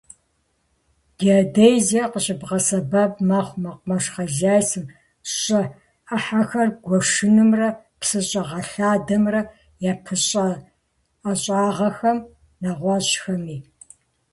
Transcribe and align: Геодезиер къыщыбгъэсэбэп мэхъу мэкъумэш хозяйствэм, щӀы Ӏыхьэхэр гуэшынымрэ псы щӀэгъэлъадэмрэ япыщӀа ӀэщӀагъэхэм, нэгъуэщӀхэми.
Геодезиер 1.19 2.07
къыщыбгъэсэбэп 2.13 3.13
мэхъу 3.27 3.57
мэкъумэш 3.63 4.05
хозяйствэм, 4.13 4.85
щӀы 5.33 5.61
Ӏыхьэхэр 6.07 6.69
гуэшынымрэ 6.85 7.69
псы 7.99 8.19
щӀэгъэлъадэмрэ 8.29 9.41
япыщӀа 9.91 10.45
ӀэщӀагъэхэм, 11.23 12.17
нэгъуэщӀхэми. 12.61 13.57